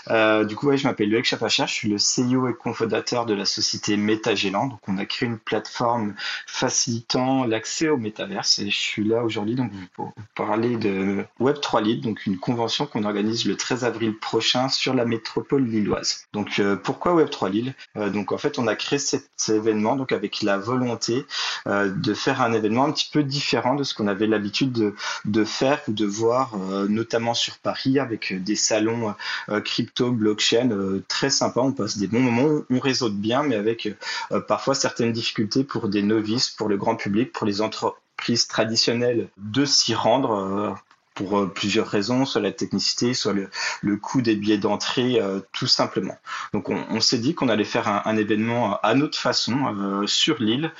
Euh, 0.09 0.45
du 0.45 0.55
coup, 0.55 0.67
ouais, 0.67 0.77
je 0.77 0.87
m'appelle 0.87 1.09
Loïc 1.09 1.25
Chapacher, 1.25 1.65
je 1.67 1.73
suis 1.73 1.89
le 1.89 1.97
CEO 1.97 2.47
et 2.47 2.53
cofondateur 2.53 3.25
de 3.25 3.33
la 3.33 3.45
société 3.45 3.97
Metagelan. 3.97 4.67
Donc, 4.67 4.79
on 4.87 4.97
a 4.97 5.05
créé 5.05 5.27
une 5.27 5.37
plateforme 5.37 6.13
facilitant 6.45 7.43
l'accès 7.45 7.89
au 7.89 7.97
métaverse 7.97 8.59
et 8.59 8.69
je 8.69 8.77
suis 8.77 9.03
là 9.03 9.23
aujourd'hui 9.23 9.55
donc 9.55 9.71
pour 9.93 10.13
vous 10.15 10.23
parler 10.35 10.77
de 10.77 11.25
Web3 11.39 11.83
Lead, 11.83 12.01
donc 12.01 12.25
une 12.25 12.37
convention 12.37 12.85
qu'on 12.85 13.03
organise 13.03 13.45
le 13.45 13.57
13 13.57 13.83
avril 13.83 14.17
prochain 14.17 14.69
sur 14.69 14.93
la 14.93 15.05
métropole 15.05 15.65
lilloise. 15.65 16.27
Donc, 16.33 16.59
euh, 16.59 16.75
pourquoi 16.75 17.15
Web3 17.15 17.49
Lille 17.49 17.73
euh, 17.97 18.09
Donc, 18.09 18.31
en 18.31 18.37
fait, 18.37 18.59
on 18.59 18.67
a 18.67 18.75
créé 18.75 18.99
cet, 18.99 19.29
événement 19.49 19.95
donc 19.95 20.11
avec 20.11 20.41
la 20.41 20.57
volonté 20.57 21.25
euh, 21.67 21.89
de 21.89 22.13
faire 22.13 22.41
un 22.41 22.53
événement 22.53 22.85
un 22.85 22.91
petit 22.91 23.09
peu 23.11 23.23
différent 23.23 23.75
de 23.75 23.83
ce 23.83 23.93
qu'on 23.93 24.07
avait 24.07 24.27
l'habitude 24.27 24.71
de, 24.71 24.95
de, 25.25 25.45
faire 25.45 25.81
ou 25.87 25.93
de 25.93 26.05
voir, 26.05 26.57
notamment 26.89 27.33
sur 27.33 27.47
sur 27.47 27.56
Paris 27.61 27.99
avec 27.99 28.33
des 28.43 28.55
salons 28.55 29.13
euh, 29.49 29.61
crypto, 29.61 30.11
blockchain 30.11 30.71
euh, 30.71 31.03
très 31.07 31.29
sympas. 31.29 31.61
On 31.61 31.71
passe 31.71 31.97
des 31.97 32.07
bons 32.07 32.19
moments, 32.19 32.63
on 32.69 32.79
réseaute 32.79 33.15
bien, 33.15 33.43
mais 33.43 33.55
avec 33.55 33.89
euh, 34.31 34.39
parfois 34.39 34.75
certaines 34.75 35.11
difficultés 35.11 35.63
pour 35.63 35.87
des 35.89 36.03
novices, 36.03 36.49
pour 36.49 36.69
le 36.69 36.77
grand 36.77 36.95
public, 36.95 37.31
pour 37.31 37.45
les 37.45 37.61
entreprises 37.61 38.47
traditionnelles 38.47 39.29
de 39.37 39.65
s'y 39.65 39.93
rendre. 39.93 40.77
Pour 41.17 41.39
euh, 41.39 41.47
plusieurs 41.47 41.87
raisons, 41.87 42.25
soit 42.25 42.41
la 42.41 42.51
technicité, 42.51 43.15
soit 43.15 43.33
le, 43.33 43.49
le 43.81 43.97
coût 43.97 44.21
des 44.21 44.35
billets 44.35 44.59
d'entrée, 44.59 45.19
euh, 45.19 45.39
tout 45.51 45.65
simplement. 45.65 46.15
Donc 46.53 46.69
on, 46.69 46.99
s'est 46.99 47.17
dit 47.17 47.33
qu'on 47.33 47.49
allait 47.49 47.63
faire 47.63 47.87
un, 47.87 48.17
événement 48.17 48.79
à 48.81 48.93
notre 48.93 49.17
façon 49.17 49.75
euh, 49.75 50.07
sur 50.07 50.39
l'île. 50.39 50.71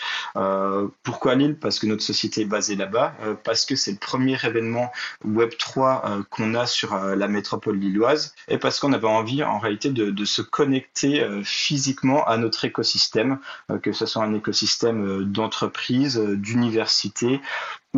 Pourquoi 1.03 1.35
l'île? 1.35 1.57
Parce 1.57 1.79
que 1.79 1.87
notre 1.87 2.03
société 2.03 2.41
est 2.41 2.45
basée 2.45 2.75
là-bas, 2.75 3.15
parce 3.43 3.65
que 3.65 3.75
c'est 3.75 3.91
le 3.91 3.97
premier 3.97 4.37
événement 4.43 4.91
Web3 5.25 6.01
euh, 6.19 6.23
qu'on 6.29 6.53
a 6.53 6.67
sur 6.67 6.95
la 6.95 7.27
métropole 7.27 7.77
lilloise, 7.77 8.35
et 8.47 8.57
parce 8.57 8.79
qu'on 8.79 8.93
avait 8.93 9.07
envie 9.07 9.43
en 9.43 9.57
réalité 9.57 9.89
de, 9.89 10.11
de 10.11 10.25
se 10.25 10.41
connecter 10.41 11.25
physiquement 11.43 12.25
à 12.25 12.37
notre 12.37 12.65
écosystème, 12.65 13.39
que 13.81 13.91
ce 13.91 14.05
soit 14.05 14.23
un 14.23 14.33
écosystème 14.33 15.23
d'entreprise, 15.25 16.19
d'université 16.19 17.41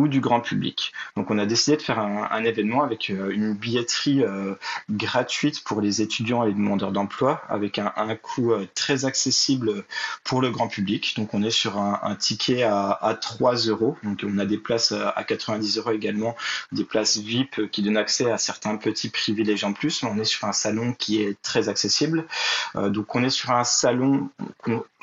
du 0.08 0.20
grand 0.20 0.40
public. 0.40 0.92
Donc 1.16 1.30
on 1.30 1.38
a 1.38 1.46
décidé 1.46 1.76
de 1.76 1.82
faire 1.82 1.98
un, 1.98 2.44
événement 2.44 2.82
avec 2.82 3.10
euh, 3.10 3.30
une 3.30 3.52
billetterie 3.52 4.22
euh, 4.22 4.54
gratuite 4.90 5.62
pour 5.62 5.80
les 5.80 6.00
étudiants 6.00 6.42
et 6.42 6.48
les 6.48 6.54
demandeurs 6.54 6.92
d'emploi, 6.92 7.42
avec 7.48 7.78
un, 7.78 7.90
coût 8.16 8.52
euh, 8.52 8.66
très 8.74 9.04
accessible 9.04 9.84
pour 10.24 10.40
le 10.40 10.50
grand 10.50 10.68
public. 10.68 11.14
Donc 11.16 11.34
on 11.34 11.42
est 11.42 11.50
sur 11.50 11.78
un, 11.78 12.14
ticket 12.14 12.62
à, 12.62 12.90
à 12.90 13.14
3 13.14 13.56
euros. 13.66 13.96
Donc 14.02 14.24
on 14.26 14.38
a 14.38 14.44
des 14.44 14.58
places 14.58 14.92
à 14.92 15.10
à 15.10 15.24
90 15.24 15.78
euros 15.78 15.90
également, 15.90 16.34
des 16.72 16.84
places 16.84 17.18
VIP 17.18 17.70
qui 17.70 17.82
donnent 17.82 17.96
accès 17.96 18.30
à 18.30 18.38
certains 18.38 18.76
petits 18.76 19.10
privilèges 19.10 19.64
en 19.64 19.72
plus. 19.72 20.02
On 20.02 20.18
est 20.18 20.24
sur 20.24 20.46
un 20.46 20.52
salon 20.52 20.94
qui 20.94 21.20
est 21.20 21.40
très 21.42 21.68
accessible. 21.68 22.26
Donc 22.74 23.14
on 23.14 23.22
est 23.22 23.30
sur 23.30 23.50
un 23.50 23.64
salon 23.64 24.30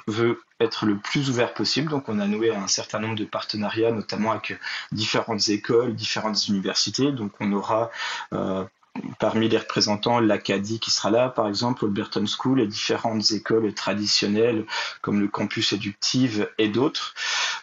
veut 0.08 0.42
être 0.60 0.86
le 0.86 0.98
plus 0.98 1.30
ouvert 1.30 1.54
possible. 1.54 1.90
Donc 1.90 2.10
on 2.10 2.20
a 2.20 2.28
noué 2.28 2.54
un 2.56 2.68
certain 2.68 3.00
nombre 3.00 3.16
de 3.16 3.26
partenariats, 3.26 3.92
notamment 3.92 4.32
avec 4.32 4.58
différentes 4.92 5.50
écoles, 5.50 5.96
différentes 5.96 6.48
universités. 6.48 7.12
Donc 7.12 7.34
on 7.40 7.52
aura 7.54 7.92
euh, 8.34 8.64
parmi 9.20 9.50
les 9.50 9.58
représentants 9.58 10.20
l'Acadie 10.20 10.80
qui 10.80 10.92
sera 10.92 11.10
là, 11.10 11.30
par 11.30 11.48
exemple, 11.48 11.86
au 11.86 11.88
Burton 11.88 12.27
School 12.27 12.62
et 12.62 12.68
différentes 12.68 13.32
écoles 13.32 13.74
traditionnelles 13.74 14.66
comme 15.01 15.20
le 15.20 15.27
campus 15.27 15.74
éductive 15.74 16.50
et 16.58 16.68
d'autres. 16.68 17.13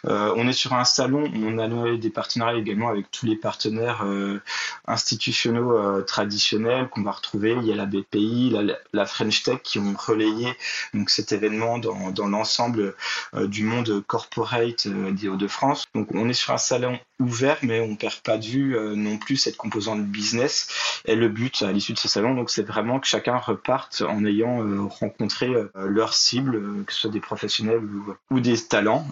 Euh, 0.07 0.33
on 0.35 0.47
est 0.47 0.53
sur 0.53 0.73
un 0.73 0.83
salon, 0.83 1.31
on 1.35 1.57
a 1.57 1.67
noué 1.67 1.97
des 1.97 2.09
partenariats 2.09 2.59
également 2.59 2.89
avec 2.89 3.09
tous 3.11 3.25
les 3.25 3.35
partenaires 3.35 4.03
euh, 4.05 4.41
institutionnels 4.87 5.63
euh, 5.63 6.01
traditionnels 6.01 6.89
qu'on 6.89 7.01
va 7.01 7.11
retrouver. 7.11 7.55
Il 7.59 7.65
y 7.65 7.71
a 7.71 7.75
la 7.75 7.85
BPI, 7.85 8.55
la, 8.93 9.05
French 9.05 9.43
Tech 9.43 9.59
qui 9.63 9.79
ont 9.79 9.95
relayé 9.97 10.53
donc, 10.93 11.09
cet 11.09 11.31
événement 11.31 11.77
dans, 11.77 12.27
l'ensemble 12.27 12.95
du 13.33 13.63
monde 13.63 14.03
corporate 14.07 14.87
des 14.87 15.27
Hauts-de-France. 15.27 15.85
Donc 15.93 16.09
on 16.13 16.27
est 16.27 16.33
sur 16.33 16.53
un 16.53 16.57
salon 16.57 16.99
ouvert, 17.19 17.57
mais 17.61 17.79
on 17.79 17.95
perd 17.95 18.15
pas 18.21 18.37
de 18.37 18.45
vue 18.45 18.77
non 18.95 19.17
plus 19.17 19.37
cette 19.37 19.57
composante 19.57 20.03
business. 20.05 20.67
Et 21.05 21.15
le 21.15 21.24
but 21.27 21.61
à 21.61 21.71
l'issue 21.71 21.93
de 21.93 21.99
ce 21.99 22.07
salon, 22.07 22.33
donc 22.33 22.49
c'est 22.49 22.63
vraiment 22.63 22.99
que 22.99 23.07
chacun 23.07 23.37
reparte 23.37 24.03
en 24.07 24.25
ayant 24.25 24.61
euh, 24.61 24.83
rencontré 24.83 25.47
euh, 25.47 25.69
leur 25.75 26.13
cible, 26.13 26.55
euh, 26.55 26.83
que 26.85 26.93
ce 26.93 27.01
soit 27.01 27.11
des 27.11 27.19
professionnels 27.19 27.81
ou, 28.29 28.39
des 28.39 28.57
talents. 28.59 29.07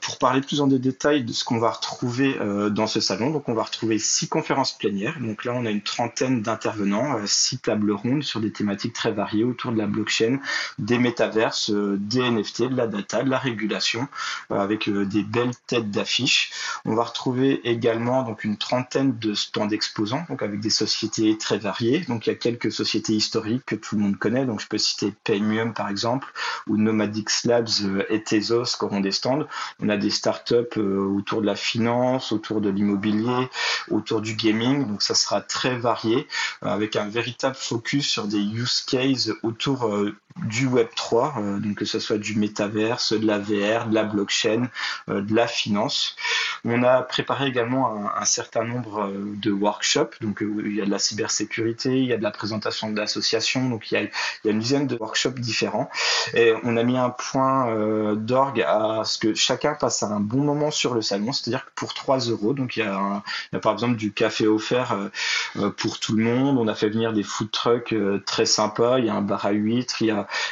Pour 0.00 0.18
parler 0.18 0.40
plus 0.40 0.60
en 0.60 0.66
détail 0.66 1.24
de 1.24 1.32
ce 1.32 1.44
qu'on 1.44 1.58
va 1.58 1.70
retrouver 1.70 2.38
dans 2.70 2.86
ce 2.86 3.00
salon, 3.00 3.30
donc 3.30 3.48
on 3.48 3.54
va 3.54 3.64
retrouver 3.64 3.98
six 3.98 4.28
conférences 4.28 4.76
plénières. 4.76 5.18
Donc 5.20 5.44
là, 5.44 5.52
on 5.54 5.66
a 5.66 5.70
une 5.70 5.82
trentaine 5.82 6.40
d'intervenants, 6.40 7.18
six 7.26 7.58
tables 7.58 7.90
rondes 7.92 8.22
sur 8.22 8.40
des 8.40 8.52
thématiques 8.52 8.92
très 8.92 9.12
variées 9.12 9.44
autour 9.44 9.72
de 9.72 9.78
la 9.78 9.86
blockchain, 9.86 10.38
des 10.78 10.98
métaverses, 10.98 11.70
des 11.70 12.20
NFT, 12.20 12.70
de 12.70 12.76
la 12.76 12.86
data, 12.86 13.22
de 13.22 13.30
la 13.30 13.38
régulation, 13.38 14.08
avec 14.50 14.88
des 14.88 15.22
belles 15.22 15.56
têtes 15.66 15.90
d'affiches. 15.90 16.52
On 16.84 16.94
va 16.94 17.04
retrouver 17.04 17.60
également 17.68 18.22
donc 18.22 18.44
une 18.44 18.56
trentaine 18.56 19.18
de 19.18 19.34
stands 19.34 19.66
d'exposants, 19.66 20.24
donc 20.28 20.42
avec 20.42 20.60
des 20.60 20.70
sociétés 20.70 21.36
très 21.38 21.49
variées. 21.58 22.00
Donc 22.08 22.26
il 22.26 22.30
y 22.30 22.32
a 22.32 22.36
quelques 22.36 22.72
sociétés 22.72 23.12
historiques 23.12 23.64
que 23.66 23.76
tout 23.76 23.96
le 23.96 24.02
monde 24.02 24.18
connaît. 24.18 24.44
Donc 24.44 24.60
je 24.60 24.66
peux 24.66 24.78
citer 24.78 25.12
Paymium 25.24 25.74
par 25.74 25.88
exemple, 25.88 26.32
ou 26.66 26.76
Nomadic 26.76 27.30
Labs 27.44 27.68
euh, 27.82 28.04
et 28.08 28.22
Tezos 28.22 28.76
qui 28.78 28.84
auront 28.84 29.00
des 29.00 29.12
stands. 29.12 29.46
On 29.80 29.88
a 29.88 29.96
des 29.96 30.10
startups 30.10 30.78
euh, 30.78 30.98
autour 30.98 31.40
de 31.40 31.46
la 31.46 31.56
finance, 31.56 32.32
autour 32.32 32.60
de 32.60 32.70
l'immobilier, 32.70 33.48
autour 33.90 34.20
du 34.20 34.34
gaming. 34.34 34.86
Donc 34.86 35.02
ça 35.02 35.14
sera 35.14 35.40
très 35.40 35.76
varié, 35.76 36.26
euh, 36.64 36.68
avec 36.68 36.96
un 36.96 37.08
véritable 37.08 37.56
focus 37.56 38.08
sur 38.08 38.26
des 38.26 38.40
use 38.40 38.80
cases 38.82 39.30
autour 39.42 39.90
du 40.36 40.66
Web 40.66 40.88
3, 40.94 41.34
euh, 41.38 41.58
donc 41.58 41.76
que 41.76 41.84
ce 41.84 41.98
soit 41.98 42.18
du 42.18 42.36
métaverse, 42.36 43.12
de 43.12 43.26
la 43.26 43.38
VR, 43.38 43.88
de 43.88 43.94
la 43.94 44.04
blockchain, 44.04 44.68
de 45.08 45.34
la 45.34 45.46
finance. 45.46 46.16
On 46.64 46.82
a 46.82 47.02
préparé 47.02 47.46
également 47.46 48.10
un, 48.14 48.24
certain 48.24 48.64
nombre 48.64 49.10
de 49.12 49.50
workshops, 49.50 50.20
donc 50.20 50.42
il 50.42 50.74
y 50.74 50.80
a 50.80 50.84
de 50.84 50.90
la 50.90 50.98
cybersécurité, 51.30 51.98
il 51.98 52.06
y 52.06 52.12
a 52.12 52.16
de 52.16 52.22
la 52.22 52.30
présentation 52.30 52.90
de 52.90 52.98
l'association, 52.98 53.68
donc 53.68 53.90
il 53.90 53.94
y, 53.94 54.48
a, 54.48 54.50
une 54.50 54.58
dizaine 54.58 54.86
de 54.86 54.96
workshops 54.96 55.38
différents. 55.38 55.90
Et 56.34 56.52
on 56.64 56.76
a 56.76 56.82
mis 56.82 56.98
un 56.98 57.10
point 57.10 57.68
euh, 57.68 58.14
d'orgue 58.14 58.62
à 58.62 59.02
ce 59.04 59.18
que 59.18 59.34
chacun 59.34 59.74
passe 59.74 60.02
un 60.02 60.20
bon 60.20 60.42
moment 60.42 60.70
sur 60.70 60.94
le 60.94 61.02
salon, 61.02 61.32
c'est-à-dire 61.32 61.64
que 61.64 61.70
pour 61.74 61.94
3 61.94 62.18
euros, 62.30 62.52
donc 62.52 62.76
il 62.76 62.80
y, 62.80 62.82
a 62.82 63.22
par 63.62 63.72
exemple 63.72 63.96
du 63.96 64.12
café 64.12 64.46
offert 64.46 64.92
euh, 64.92 65.08
euh, 65.56 65.70
pour 65.70 65.98
tout 65.98 66.14
le 66.14 66.24
monde, 66.24 66.58
on 66.58 66.68
a 66.68 66.74
fait 66.74 66.88
venir 66.88 67.12
des 67.12 67.22
food 67.22 67.50
trucks 67.50 67.92
euh, 67.92 68.22
très 68.24 68.46
sympas, 68.46 68.98
il 68.98 69.06
y 69.06 69.08
a 69.08 69.14
un 69.14 69.22
bar 69.22 69.46
à 69.46 69.52
huîtres, 69.52 70.02
il 70.02 70.08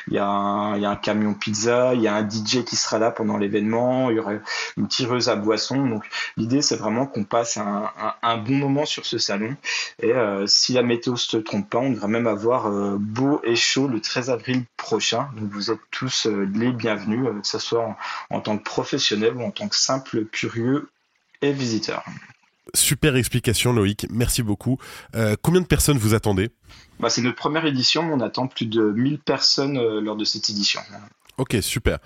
y 0.08 0.18
a, 0.18 0.28
un, 0.28 0.96
camion 0.96 1.34
pizza, 1.34 1.94
il 1.94 2.02
y 2.02 2.08
a 2.08 2.14
un 2.14 2.28
DJ 2.28 2.64
qui 2.64 2.76
sera 2.76 2.98
là 2.98 3.10
pendant 3.10 3.36
l'événement, 3.36 4.10
il 4.10 4.16
y 4.16 4.20
aura 4.20 4.32
une 4.76 4.88
tireuse 4.88 5.28
à 5.28 5.36
boisson. 5.36 5.86
Donc 5.86 6.04
l'idée 6.36 6.62
c'est 6.62 6.76
vraiment 6.76 7.06
qu'on 7.06 7.24
passe 7.24 7.56
un, 7.56 7.90
un, 8.22 8.36
bon 8.38 8.54
moment 8.54 8.84
sur 8.84 9.06
ce 9.06 9.18
salon. 9.18 9.56
Et 10.02 10.12
euh, 10.12 10.46
si 10.68 10.74
la 10.74 10.82
météo 10.82 11.16
se 11.16 11.38
trompe 11.38 11.70
pas, 11.70 11.78
on 11.78 11.92
devrait 11.92 12.08
même 12.08 12.26
avoir 12.26 12.66
euh, 12.66 12.98
beau 13.00 13.40
et 13.42 13.56
chaud 13.56 13.88
le 13.88 14.02
13 14.02 14.28
avril 14.28 14.64
prochain. 14.76 15.30
Donc 15.34 15.50
vous 15.50 15.70
êtes 15.70 15.80
tous 15.90 16.26
euh, 16.26 16.46
les 16.54 16.72
bienvenus, 16.72 17.26
euh, 17.26 17.40
que 17.40 17.46
ce 17.46 17.58
soit 17.58 17.82
en, 17.82 17.96
en 18.28 18.40
tant 18.42 18.58
que 18.58 18.64
professionnel 18.64 19.34
ou 19.34 19.40
en 19.40 19.50
tant 19.50 19.66
que 19.66 19.76
simple 19.76 20.26
curieux 20.26 20.90
et 21.40 21.52
visiteur. 21.52 22.04
Super 22.74 23.16
explication 23.16 23.72
Loïc, 23.72 24.06
merci 24.10 24.42
beaucoup. 24.42 24.76
Euh, 25.14 25.36
combien 25.40 25.62
de 25.62 25.66
personnes 25.66 25.96
vous 25.96 26.12
attendez? 26.12 26.50
Bah, 27.00 27.08
c'est 27.08 27.22
notre 27.22 27.36
première 27.36 27.64
édition, 27.64 28.02
mais 28.02 28.12
on 28.12 28.20
attend 28.20 28.46
plus 28.46 28.66
de 28.66 28.90
1000 28.90 29.20
personnes 29.20 29.78
euh, 29.78 30.02
lors 30.02 30.16
de 30.16 30.26
cette 30.26 30.50
édition. 30.50 30.82
Ok, 31.38 31.56
super. 31.62 31.98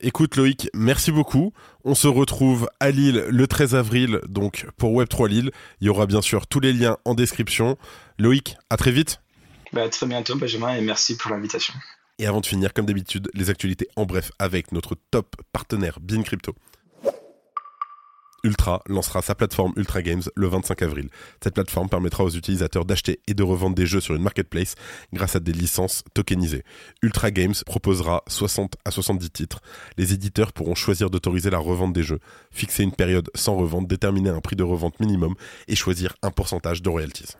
Écoute 0.00 0.36
Loïc, 0.36 0.68
merci 0.74 1.10
beaucoup. 1.10 1.54
On 1.84 1.94
se 1.94 2.06
retrouve 2.06 2.68
à 2.80 2.90
Lille 2.90 3.24
le 3.30 3.46
13 3.46 3.74
avril, 3.74 4.20
donc 4.28 4.66
pour 4.76 4.92
Web3 4.92 5.28
Lille. 5.28 5.50
Il 5.80 5.86
y 5.86 5.90
aura 5.90 6.06
bien 6.06 6.20
sûr 6.20 6.46
tous 6.46 6.60
les 6.60 6.74
liens 6.74 6.98
en 7.06 7.14
description. 7.14 7.78
Loïc, 8.18 8.56
à 8.68 8.76
très 8.76 8.90
vite. 8.90 9.22
Bah, 9.72 9.84
à 9.84 9.88
très 9.88 10.06
bientôt, 10.06 10.36
Benjamin, 10.36 10.74
et 10.74 10.82
merci 10.82 11.16
pour 11.16 11.30
l'invitation. 11.30 11.72
Et 12.18 12.26
avant 12.26 12.40
de 12.40 12.46
finir, 12.46 12.74
comme 12.74 12.84
d'habitude, 12.84 13.30
les 13.32 13.48
actualités 13.48 13.88
en 13.96 14.04
bref 14.04 14.32
avec 14.38 14.70
notre 14.70 14.96
top 15.10 15.36
partenaire 15.52 15.98
Bean 16.00 16.22
Crypto. 16.22 16.54
Ultra 18.46 18.80
lancera 18.86 19.22
sa 19.22 19.34
plateforme 19.34 19.72
Ultra 19.74 20.02
Games 20.02 20.22
le 20.36 20.46
25 20.46 20.80
avril. 20.82 21.08
Cette 21.42 21.54
plateforme 21.54 21.88
permettra 21.88 22.22
aux 22.22 22.30
utilisateurs 22.30 22.84
d'acheter 22.84 23.18
et 23.26 23.34
de 23.34 23.42
revendre 23.42 23.74
des 23.74 23.86
jeux 23.86 23.98
sur 24.00 24.14
une 24.14 24.22
marketplace 24.22 24.76
grâce 25.12 25.34
à 25.34 25.40
des 25.40 25.52
licences 25.52 26.04
tokenisées. 26.14 26.62
Ultra 27.02 27.32
Games 27.32 27.54
proposera 27.66 28.22
60 28.28 28.76
à 28.84 28.92
70 28.92 29.30
titres. 29.30 29.60
Les 29.96 30.12
éditeurs 30.12 30.52
pourront 30.52 30.76
choisir 30.76 31.10
d'autoriser 31.10 31.50
la 31.50 31.58
revente 31.58 31.92
des 31.92 32.04
jeux, 32.04 32.20
fixer 32.52 32.84
une 32.84 32.92
période 32.92 33.28
sans 33.34 33.56
revente, 33.56 33.88
déterminer 33.88 34.30
un 34.30 34.40
prix 34.40 34.54
de 34.54 34.62
revente 34.62 35.00
minimum 35.00 35.34
et 35.66 35.74
choisir 35.74 36.14
un 36.22 36.30
pourcentage 36.30 36.82
de 36.82 36.88
royalties. 36.88 37.34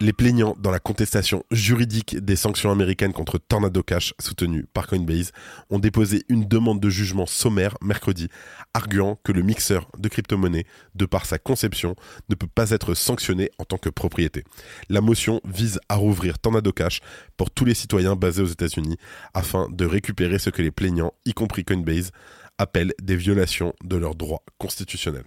Les 0.00 0.12
plaignants 0.12 0.56
dans 0.58 0.72
la 0.72 0.80
contestation 0.80 1.44
juridique 1.52 2.16
des 2.18 2.34
sanctions 2.34 2.72
américaines 2.72 3.12
contre 3.12 3.38
Tornado 3.38 3.80
Cash, 3.84 4.12
soutenues 4.18 4.66
par 4.74 4.88
Coinbase, 4.88 5.30
ont 5.70 5.78
déposé 5.78 6.24
une 6.28 6.48
demande 6.48 6.80
de 6.80 6.90
jugement 6.90 7.26
sommaire 7.26 7.76
mercredi, 7.80 8.28
arguant 8.74 9.20
que 9.22 9.30
le 9.30 9.42
mixeur 9.42 9.88
de 9.96 10.08
crypto-monnaies, 10.08 10.66
de 10.96 11.06
par 11.06 11.26
sa 11.26 11.38
conception, 11.38 11.94
ne 12.28 12.34
peut 12.34 12.48
pas 12.52 12.70
être 12.70 12.94
sanctionné 12.94 13.50
en 13.58 13.64
tant 13.64 13.78
que 13.78 13.88
propriété. 13.88 14.42
La 14.88 15.00
motion 15.00 15.40
vise 15.44 15.78
à 15.88 15.94
rouvrir 15.94 16.40
Tornado 16.40 16.72
Cash 16.72 17.00
pour 17.36 17.52
tous 17.52 17.64
les 17.64 17.74
citoyens 17.74 18.16
basés 18.16 18.42
aux 18.42 18.46
États-Unis 18.46 18.96
afin 19.32 19.68
de 19.70 19.86
récupérer 19.86 20.40
ce 20.40 20.50
que 20.50 20.62
les 20.62 20.72
plaignants, 20.72 21.14
y 21.24 21.34
compris 21.34 21.64
Coinbase, 21.64 22.10
appellent 22.58 22.94
des 23.00 23.16
violations 23.16 23.74
de 23.84 23.96
leurs 23.96 24.16
droits 24.16 24.42
constitutionnels. 24.58 25.24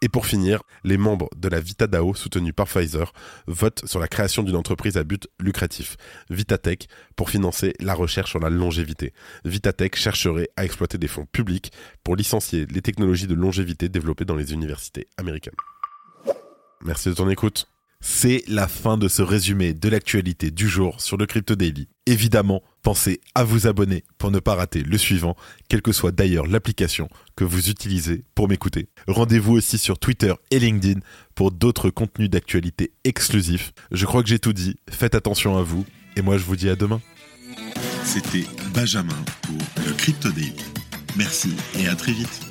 Et 0.00 0.08
pour 0.08 0.26
finir, 0.26 0.62
les 0.84 0.96
membres 0.96 1.28
de 1.36 1.48
la 1.48 1.58
VitaDAO, 1.58 2.14
soutenus 2.14 2.54
par 2.54 2.66
Pfizer, 2.66 3.12
votent 3.46 3.84
sur 3.84 3.98
la 3.98 4.06
création 4.06 4.44
d'une 4.44 4.54
entreprise 4.54 4.96
à 4.96 5.02
but 5.02 5.26
lucratif, 5.40 5.96
Vitatech, 6.30 6.88
pour 7.16 7.30
financer 7.30 7.74
la 7.80 7.94
recherche 7.94 8.30
sur 8.30 8.38
la 8.38 8.48
longévité. 8.48 9.12
Vitatech 9.44 9.96
chercherait 9.96 10.50
à 10.56 10.64
exploiter 10.64 10.98
des 10.98 11.08
fonds 11.08 11.26
publics 11.26 11.72
pour 12.04 12.14
licencier 12.14 12.66
les 12.66 12.82
technologies 12.82 13.26
de 13.26 13.34
longévité 13.34 13.88
développées 13.88 14.24
dans 14.24 14.36
les 14.36 14.52
universités 14.52 15.08
américaines. 15.16 15.56
Merci 16.84 17.08
de 17.08 17.14
ton 17.14 17.28
écoute. 17.28 17.66
C'est 18.00 18.44
la 18.46 18.68
fin 18.68 18.96
de 18.96 19.08
ce 19.08 19.22
résumé 19.22 19.74
de 19.74 19.88
l'actualité 19.88 20.52
du 20.52 20.68
jour 20.68 21.00
sur 21.00 21.16
le 21.16 21.26
Crypto 21.26 21.56
Daily. 21.56 21.88
Évidemment, 22.08 22.62
pensez 22.80 23.20
à 23.34 23.44
vous 23.44 23.66
abonner 23.66 24.02
pour 24.16 24.30
ne 24.30 24.38
pas 24.38 24.54
rater 24.54 24.82
le 24.82 24.96
suivant, 24.96 25.36
quelle 25.68 25.82
que 25.82 25.92
soit 25.92 26.10
d'ailleurs 26.10 26.46
l'application 26.46 27.10
que 27.36 27.44
vous 27.44 27.68
utilisez 27.68 28.24
pour 28.34 28.48
m'écouter. 28.48 28.88
Rendez-vous 29.06 29.52
aussi 29.52 29.76
sur 29.76 29.98
Twitter 29.98 30.32
et 30.50 30.58
LinkedIn 30.58 31.00
pour 31.34 31.52
d'autres 31.52 31.90
contenus 31.90 32.30
d'actualité 32.30 32.92
exclusifs. 33.04 33.74
Je 33.92 34.06
crois 34.06 34.22
que 34.22 34.30
j'ai 34.30 34.38
tout 34.38 34.54
dit, 34.54 34.76
faites 34.88 35.14
attention 35.14 35.58
à 35.58 35.62
vous, 35.62 35.84
et 36.16 36.22
moi 36.22 36.38
je 36.38 36.44
vous 36.44 36.56
dis 36.56 36.70
à 36.70 36.76
demain. 36.76 37.02
C'était 38.04 38.46
Benjamin 38.72 39.22
pour 39.42 39.58
le 39.86 39.92
Crypto. 39.92 40.30
Merci 41.14 41.52
et 41.78 41.88
à 41.88 41.94
très 41.94 42.12
vite. 42.12 42.47